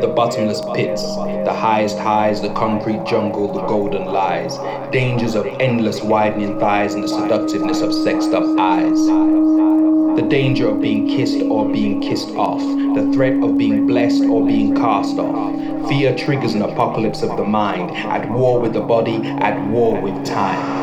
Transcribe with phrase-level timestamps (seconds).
[0.00, 4.58] The bottomless pits, the highest highs, the concrete jungle, the golden lies,
[4.92, 9.06] dangers of endless widening thighs and the seductiveness of sexed up eyes.
[10.16, 12.60] The danger of being kissed or being kissed off,
[12.94, 15.88] the threat of being blessed or being cast off.
[15.88, 20.26] Fear triggers an apocalypse of the mind, at war with the body, at war with
[20.26, 20.75] time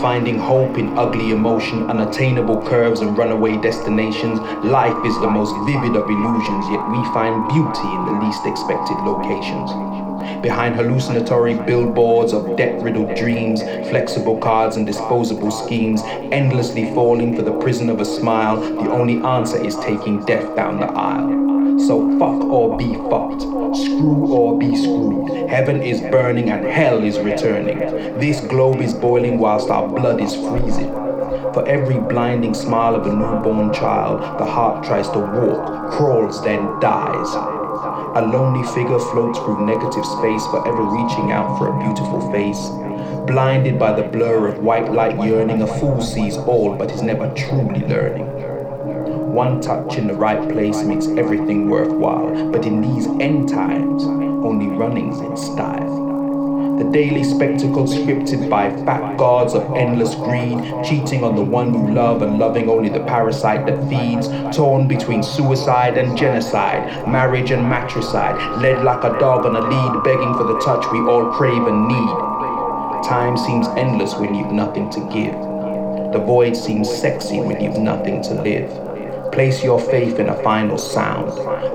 [0.00, 4.38] finding hope in ugly emotion, unattainable curves and runaway destinations.
[4.64, 8.96] Life is the most vivid of illusions, yet we find beauty in the least expected
[9.04, 9.70] locations.
[10.42, 17.42] Behind hallucinatory billboards of debt riddled dreams, flexible cards, and disposable schemes, endlessly falling for
[17.42, 21.78] the prison of a smile, the only answer is taking death down the aisle.
[21.78, 23.42] So fuck or be fucked,
[23.76, 25.15] screw or be screwed.
[25.48, 27.78] Heaven is burning and hell is returning.
[28.18, 30.90] This globe is boiling whilst our blood is freezing.
[31.52, 36.80] For every blinding smile of a newborn child, the heart tries to walk, crawls, then
[36.80, 37.34] dies.
[38.16, 42.68] A lonely figure floats through negative space, forever reaching out for a beautiful face.
[43.26, 47.32] Blinded by the blur of white light yearning, a fool sees all but is never
[47.34, 48.26] truly learning.
[49.32, 54.25] One touch in the right place makes everything worthwhile, but in these end times,
[54.64, 56.06] running's in style.
[56.78, 61.94] The daily spectacle scripted by fat gods of endless greed, cheating on the one you
[61.94, 67.68] love and loving only the parasite that feeds, torn between suicide and genocide, marriage and
[67.68, 71.66] matricide, led like a dog on a lead, begging for the touch we all crave
[71.66, 73.04] and need.
[73.04, 75.32] Time seems endless when you've nothing to give.
[76.12, 78.85] The void seems sexy when you've nothing to live.
[79.36, 81.28] Place your faith in a final sound,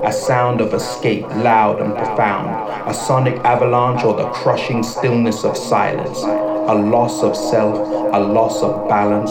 [0.04, 5.56] a sound of escape, loud and profound, a sonic avalanche or the crushing stillness of
[5.56, 7.78] silence, a loss of self,
[8.12, 9.30] a loss of balance.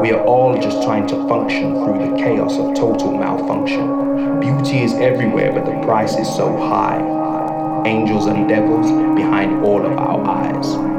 [0.00, 4.40] We are all just trying to function through the chaos of total malfunction.
[4.40, 7.82] Beauty is everywhere, but the price is so high.
[7.86, 10.97] Angels and devils behind all of our eyes.